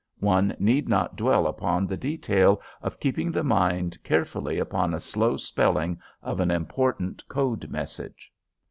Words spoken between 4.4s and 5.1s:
upon a